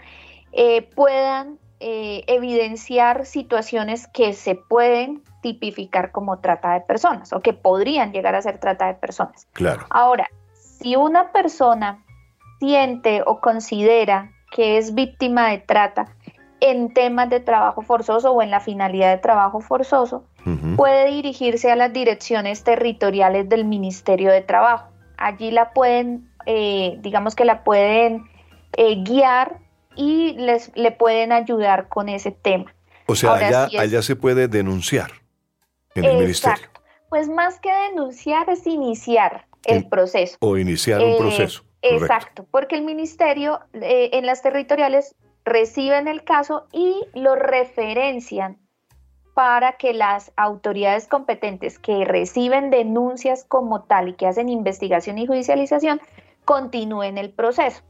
puedan 0.94 1.58
evidenciar 1.80 3.24
situaciones 3.24 4.06
que 4.06 4.34
se 4.34 4.54
pueden 4.54 5.22
tipificar 5.40 6.12
como 6.12 6.38
trata 6.40 6.74
de 6.74 6.80
personas 6.82 7.32
o 7.32 7.40
que 7.40 7.54
podrían 7.54 8.12
llegar 8.12 8.34
a 8.34 8.42
ser 8.42 8.58
trata 8.58 8.86
de 8.86 8.94
personas. 8.94 9.46
Claro. 9.52 9.86
Ahora, 9.90 10.28
si 10.52 10.96
una 10.96 11.32
persona 11.32 12.04
siente 12.58 13.22
o 13.26 13.40
considera 13.40 14.30
que 14.52 14.78
es 14.78 14.94
víctima 14.94 15.48
de 15.48 15.58
trata 15.58 16.14
en 16.62 16.94
temas 16.94 17.28
de 17.28 17.40
trabajo 17.40 17.82
forzoso 17.82 18.30
o 18.30 18.40
en 18.40 18.50
la 18.50 18.60
finalidad 18.60 19.10
de 19.10 19.18
trabajo 19.18 19.60
forzoso, 19.60 20.24
puede 20.76 21.10
dirigirse 21.10 21.70
a 21.70 21.76
las 21.76 21.92
direcciones 21.92 22.62
territoriales 22.62 23.48
del 23.48 23.64
Ministerio 23.64 24.30
de 24.30 24.42
Trabajo. 24.42 24.88
Allí 25.16 25.50
la 25.50 25.72
pueden, 25.72 26.30
eh, 26.46 26.98
digamos 27.00 27.34
que 27.34 27.44
la 27.44 27.64
pueden 27.64 28.24
eh, 28.76 29.02
guiar 29.02 29.58
y 29.96 30.34
les, 30.34 30.70
le 30.76 30.92
pueden 30.92 31.32
ayudar 31.32 31.88
con 31.88 32.08
ese 32.08 32.30
tema. 32.30 32.72
O 33.06 33.16
sea, 33.16 33.34
allá, 33.34 34.02
se 34.02 34.14
puede 34.14 34.46
denunciar 34.46 35.10
en 35.96 36.04
el 36.04 36.18
Ministerio. 36.18 36.68
Pues 37.08 37.28
más 37.28 37.58
que 37.58 37.72
denunciar 37.90 38.48
es 38.48 38.66
iniciar 38.66 39.46
el 39.64 39.88
proceso. 39.88 40.36
O 40.40 40.56
iniciar 40.56 41.00
un 41.00 41.10
eh, 41.10 41.16
proceso. 41.18 41.64
Exacto, 41.82 42.46
porque 42.50 42.76
el 42.76 42.82
ministerio 42.82 43.60
eh, 43.74 44.10
en 44.12 44.24
las 44.24 44.40
territoriales 44.40 45.16
reciben 45.44 46.08
el 46.08 46.24
caso 46.24 46.66
y 46.72 47.04
lo 47.14 47.34
referencian 47.34 48.58
para 49.34 49.72
que 49.72 49.94
las 49.94 50.32
autoridades 50.36 51.08
competentes 51.08 51.78
que 51.78 52.04
reciben 52.04 52.70
denuncias 52.70 53.44
como 53.44 53.82
tal 53.84 54.08
y 54.08 54.14
que 54.14 54.26
hacen 54.26 54.48
investigación 54.48 55.18
y 55.18 55.26
judicialización 55.26 56.00
continúen 56.44 57.18
el 57.18 57.30
proceso. 57.30 57.82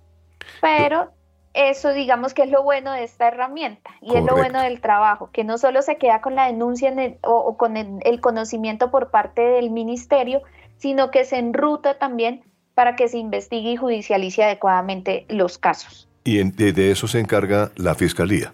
Pero 0.60 1.10
eso 1.54 1.92
digamos 1.92 2.32
que 2.32 2.42
es 2.42 2.50
lo 2.50 2.62
bueno 2.62 2.92
de 2.92 3.04
esta 3.04 3.28
herramienta 3.28 3.90
y 4.00 4.16
es 4.16 4.24
lo 4.24 4.36
bueno 4.36 4.62
del 4.62 4.80
trabajo, 4.80 5.30
que 5.32 5.44
no 5.44 5.58
solo 5.58 5.82
se 5.82 5.96
queda 5.96 6.20
con 6.20 6.34
la 6.34 6.46
denuncia 6.46 6.94
o, 7.22 7.56
con 7.56 7.76
el, 7.76 8.20
conocimiento 8.20 8.90
por 8.90 9.10
parte 9.10 9.42
del 9.42 9.70
ministerio, 9.70 10.42
sino 10.76 11.10
que 11.10 11.24
se 11.24 11.38
enruta 11.38 11.98
también 11.98 12.42
para 12.74 12.96
que 12.96 13.08
se 13.08 13.18
investigue 13.18 13.72
y 13.72 13.76
judicialice 13.76 14.44
adecuadamente 14.44 15.26
los 15.28 15.58
casos. 15.58 16.08
Y 16.24 16.42
de 16.42 16.90
eso 16.90 17.08
se 17.08 17.20
encarga 17.20 17.70
la 17.76 17.94
Fiscalía. 17.94 18.52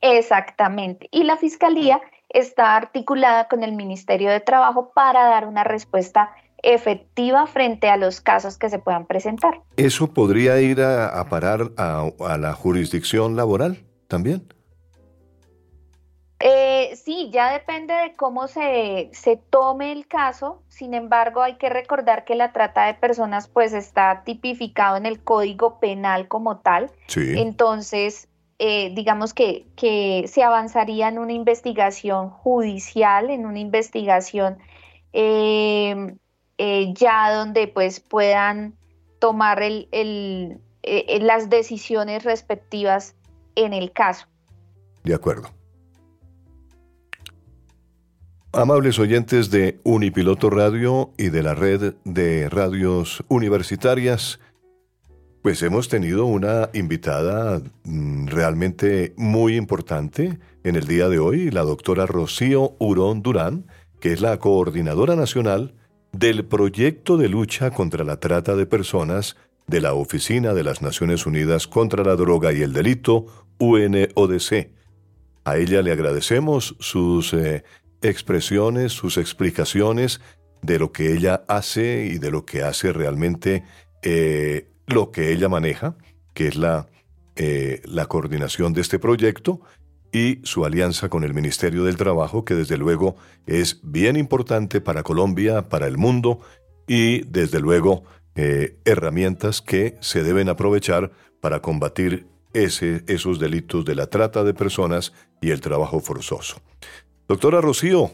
Exactamente. 0.00 1.08
Y 1.10 1.24
la 1.24 1.36
Fiscalía 1.36 2.00
está 2.28 2.76
articulada 2.76 3.48
con 3.48 3.62
el 3.62 3.72
Ministerio 3.72 4.30
de 4.30 4.40
Trabajo 4.40 4.92
para 4.94 5.24
dar 5.28 5.46
una 5.46 5.64
respuesta 5.64 6.30
efectiva 6.62 7.46
frente 7.46 7.88
a 7.88 7.96
los 7.96 8.20
casos 8.20 8.58
que 8.58 8.68
se 8.68 8.78
puedan 8.78 9.06
presentar. 9.06 9.60
¿Eso 9.76 10.12
podría 10.12 10.60
ir 10.60 10.80
a, 10.80 11.24
parar 11.28 11.70
a, 11.76 12.10
la 12.38 12.52
jurisdicción 12.54 13.36
laboral 13.36 13.84
también? 14.08 14.42
Eh, 16.38 16.94
sí, 17.02 17.30
ya 17.32 17.50
depende 17.50 17.94
de 17.94 18.14
cómo 18.14 18.46
se, 18.46 19.08
se, 19.12 19.36
tome 19.36 19.92
el 19.92 20.06
caso. 20.06 20.62
Sin 20.68 20.92
embargo, 20.92 21.40
hay 21.42 21.56
que 21.56 21.70
recordar 21.70 22.24
que 22.24 22.34
la 22.34 22.52
trata 22.52 22.86
de 22.86 22.94
personas 22.94 23.48
pues 23.48 23.72
está 23.72 24.22
tipificado 24.24 24.96
en 24.96 25.06
el 25.06 25.22
Código 25.22 25.80
Penal 25.80 26.28
como 26.28 26.58
tal. 26.58 26.90
Entonces, 27.14 28.28
eh, 28.58 28.92
digamos 28.94 29.32
que, 29.32 29.66
que, 29.76 30.24
se 30.28 30.42
avanzaría 30.42 31.08
en 31.08 31.18
una 31.18 31.32
investigación 31.32 32.28
judicial, 32.28 33.30
en 33.30 33.46
una 33.46 33.58
investigación 33.58 34.58
eh, 35.12 36.14
eh, 36.58 36.92
ya 36.94 37.34
donde 37.34 37.68
pues 37.68 38.00
puedan 38.00 38.74
tomar 39.18 39.62
el, 39.62 39.88
el, 39.92 40.60
eh, 40.82 41.18
las 41.20 41.50
decisiones 41.50 42.24
respectivas 42.24 43.14
en 43.54 43.72
el 43.72 43.92
caso. 43.92 44.26
De 45.04 45.14
acuerdo. 45.14 45.50
Amables 48.52 48.98
oyentes 48.98 49.50
de 49.50 49.80
Unipiloto 49.84 50.48
Radio 50.48 51.10
y 51.18 51.28
de 51.28 51.42
la 51.42 51.54
red 51.54 51.94
de 52.04 52.48
radios 52.48 53.22
universitarias, 53.28 54.40
pues 55.42 55.62
hemos 55.62 55.88
tenido 55.88 56.24
una 56.24 56.70
invitada 56.72 57.60
mm, 57.84 58.28
realmente 58.28 59.12
muy 59.16 59.56
importante 59.56 60.38
en 60.64 60.76
el 60.76 60.86
día 60.86 61.08
de 61.08 61.18
hoy, 61.18 61.50
la 61.50 61.62
doctora 61.62 62.06
Rocío 62.06 62.76
Urón 62.78 63.22
Durán, 63.22 63.66
que 64.00 64.12
es 64.12 64.20
la 64.22 64.38
coordinadora 64.38 65.16
nacional 65.16 65.74
del 66.12 66.46
proyecto 66.46 67.18
de 67.18 67.28
lucha 67.28 67.70
contra 67.70 68.04
la 68.04 68.18
trata 68.20 68.56
de 68.56 68.64
personas 68.64 69.36
de 69.66 69.80
la 69.80 69.92
Oficina 69.92 70.54
de 70.54 70.64
las 70.64 70.80
Naciones 70.80 71.26
Unidas 71.26 71.66
contra 71.66 72.04
la 72.04 72.16
Droga 72.16 72.52
y 72.52 72.62
el 72.62 72.72
Delito, 72.72 73.26
UNODC. 73.58 74.70
A 75.44 75.58
ella 75.58 75.82
le 75.82 75.92
agradecemos 75.92 76.74
sus 76.80 77.34
eh, 77.34 77.64
expresiones, 78.08 78.92
sus 78.92 79.16
explicaciones 79.16 80.20
de 80.62 80.78
lo 80.78 80.92
que 80.92 81.12
ella 81.12 81.44
hace 81.48 82.06
y 82.06 82.18
de 82.18 82.30
lo 82.30 82.44
que 82.44 82.62
hace 82.62 82.92
realmente 82.92 83.64
eh, 84.02 84.68
lo 84.86 85.10
que 85.10 85.32
ella 85.32 85.48
maneja, 85.48 85.96
que 86.34 86.48
es 86.48 86.56
la, 86.56 86.86
eh, 87.36 87.82
la 87.84 88.06
coordinación 88.06 88.72
de 88.72 88.80
este 88.80 88.98
proyecto 88.98 89.60
y 90.12 90.40
su 90.44 90.64
alianza 90.64 91.08
con 91.08 91.24
el 91.24 91.34
Ministerio 91.34 91.84
del 91.84 91.96
Trabajo, 91.96 92.44
que 92.44 92.54
desde 92.54 92.76
luego 92.76 93.16
es 93.46 93.80
bien 93.82 94.16
importante 94.16 94.80
para 94.80 95.02
Colombia, 95.02 95.68
para 95.68 95.86
el 95.86 95.98
mundo 95.98 96.40
y 96.86 97.20
desde 97.26 97.60
luego 97.60 98.04
eh, 98.34 98.76
herramientas 98.84 99.62
que 99.62 99.96
se 100.00 100.22
deben 100.22 100.48
aprovechar 100.48 101.12
para 101.40 101.60
combatir 101.60 102.26
ese, 102.54 103.02
esos 103.06 103.38
delitos 103.38 103.84
de 103.84 103.94
la 103.94 104.06
trata 104.06 104.44
de 104.44 104.54
personas 104.54 105.12
y 105.40 105.50
el 105.50 105.60
trabajo 105.60 106.00
forzoso. 106.00 106.60
Doctora 107.28 107.60
Rocío, 107.60 108.10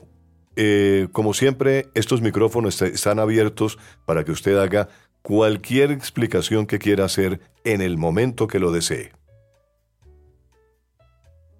eh, 0.56 1.08
como 1.12 1.34
siempre, 1.34 1.88
estos 1.94 2.22
micrófonos 2.22 2.80
están 2.80 3.18
abiertos 3.18 3.78
para 4.06 4.24
que 4.24 4.32
usted 4.32 4.56
haga 4.56 4.88
cualquier 5.20 5.90
explicación 5.90 6.66
que 6.66 6.78
quiera 6.78 7.04
hacer 7.04 7.40
en 7.64 7.82
el 7.82 7.98
momento 7.98 8.46
que 8.46 8.58
lo 8.58 8.72
desee. 8.72 9.12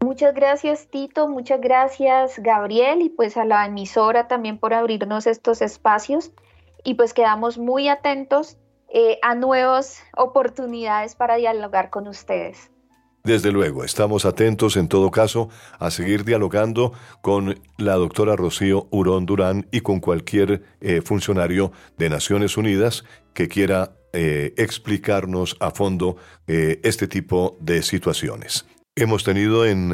Muchas 0.01 0.35
gracias 0.35 0.89
Tito, 0.89 1.29
muchas 1.29 1.61
gracias 1.61 2.39
Gabriel 2.39 3.03
y 3.03 3.09
pues 3.09 3.37
a 3.37 3.45
la 3.45 3.67
emisora 3.67 4.29
también 4.29 4.59
por 4.59 4.75
abrirnos 4.75 5.27
estos 5.27 5.63
espacios 5.63 6.33
y 6.85 6.95
pues 6.95 7.15
quedamos 7.15 7.57
muy 7.57 7.89
atentos 7.89 8.57
eh, 8.89 9.19
a 9.23 9.35
nuevas 9.35 10.03
oportunidades 10.17 11.15
para 11.15 11.37
dialogar 11.37 11.91
con 11.91 12.09
ustedes. 12.09 12.72
Desde 13.25 13.53
luego, 13.53 13.85
estamos 13.85 14.25
atentos 14.25 14.77
en 14.77 14.89
todo 14.89 15.13
caso 15.13 15.49
a 15.79 15.93
seguir 15.93 16.25
dialogando 16.25 16.93
con 17.21 17.61
la 17.79 17.95
doctora 17.95 18.35
Rocío 18.35 18.89
Urón 18.91 19.27
Durán 19.27 19.69
y 19.71 19.81
con 19.81 20.01
cualquier 20.01 20.65
eh, 20.81 21.03
funcionario 21.03 21.71
de 21.99 22.11
Naciones 22.11 22.57
Unidas 22.57 23.05
que 23.33 23.47
quiera 23.47 23.95
eh, 24.13 24.55
explicarnos 24.57 25.57
a 25.61 25.71
fondo 25.71 26.17
eh, 26.49 26.81
este 26.83 27.07
tipo 27.07 27.57
de 27.61 27.83
situaciones. 27.83 28.67
Hemos 28.97 29.23
tenido 29.23 29.65
en 29.67 29.93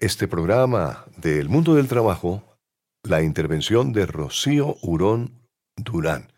este 0.00 0.26
programa 0.26 1.04
del 1.18 1.50
mundo 1.50 1.74
del 1.74 1.88
trabajo 1.88 2.44
la 3.02 3.22
intervención 3.22 3.92
de 3.92 4.06
Rocío 4.06 4.76
Hurón 4.82 5.42
Durán, 5.76 6.32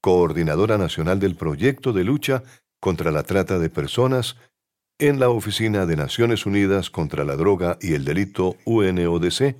coordinadora 0.00 0.78
nacional 0.78 1.18
del 1.18 1.34
proyecto 1.34 1.92
de 1.92 2.04
lucha 2.04 2.44
contra 2.78 3.10
la 3.10 3.24
trata 3.24 3.58
de 3.58 3.70
personas 3.70 4.36
en 4.98 5.20
la 5.20 5.28
Oficina 5.30 5.86
de 5.86 5.96
Naciones 5.96 6.44
Unidas 6.44 6.90
contra 6.90 7.24
la 7.24 7.36
Droga 7.36 7.78
y 7.80 7.94
el 7.94 8.04
Delito 8.04 8.56
UNODC. 8.64 9.56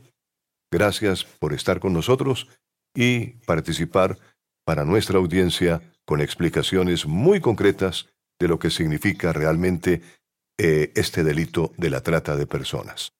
Gracias 0.70 1.24
por 1.24 1.52
estar 1.52 1.78
con 1.78 1.92
nosotros 1.92 2.48
y 2.94 3.38
participar 3.46 4.18
para 4.64 4.84
nuestra 4.84 5.18
audiencia 5.18 5.80
con 6.04 6.20
explicaciones 6.20 7.06
muy 7.06 7.40
concretas 7.40 8.08
de 8.40 8.48
lo 8.48 8.58
que 8.58 8.70
significa 8.70 9.32
realmente 9.32 10.02
eh, 10.58 10.92
este 10.96 11.22
delito 11.22 11.72
de 11.76 11.90
la 11.90 12.00
trata 12.02 12.36
de 12.36 12.46
personas. 12.46 13.12